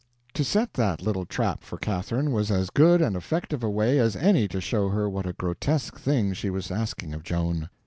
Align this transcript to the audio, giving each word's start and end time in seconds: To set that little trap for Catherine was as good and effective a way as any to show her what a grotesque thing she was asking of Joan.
To 0.33 0.43
set 0.43 0.73
that 0.73 1.03
little 1.03 1.27
trap 1.27 1.61
for 1.63 1.77
Catherine 1.77 2.31
was 2.31 2.49
as 2.49 2.71
good 2.71 3.03
and 3.03 3.15
effective 3.15 3.61
a 3.63 3.69
way 3.69 3.99
as 3.99 4.15
any 4.15 4.47
to 4.47 4.59
show 4.59 4.89
her 4.89 5.07
what 5.07 5.27
a 5.27 5.33
grotesque 5.33 5.99
thing 5.99 6.33
she 6.33 6.49
was 6.49 6.71
asking 6.71 7.13
of 7.13 7.21
Joan. 7.21 7.69